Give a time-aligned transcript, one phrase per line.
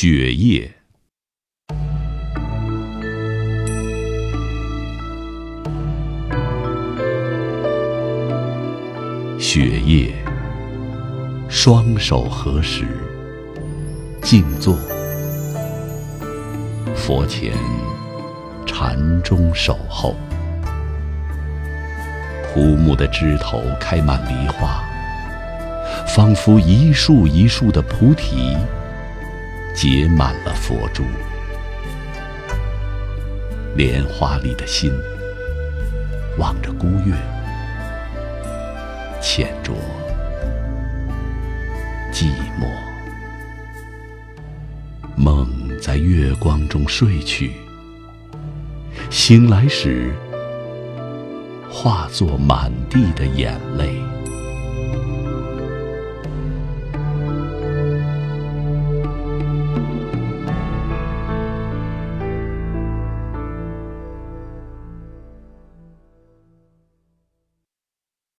[0.00, 0.70] 雪夜，
[9.40, 10.14] 雪夜，
[11.48, 12.86] 双手合十，
[14.22, 14.78] 静坐，
[16.94, 17.52] 佛前
[18.64, 20.14] 禅中守候。
[22.54, 24.80] 枯木的枝头开满梨花，
[26.06, 28.56] 仿佛一树一树的菩提
[29.80, 31.04] 结满了佛珠。
[33.76, 34.92] 莲花里的心
[36.36, 37.14] 望着孤月，
[39.20, 39.70] 浅酌
[42.12, 42.24] 寂
[42.60, 42.66] 寞。
[45.14, 45.48] 梦
[45.80, 47.52] 在月光中睡去，
[49.10, 50.12] 醒来时。
[51.70, 53.97] 化作满地的眼泪。